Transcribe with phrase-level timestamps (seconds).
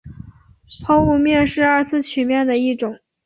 [0.83, 2.97] 抛物面是二次曲面的一种。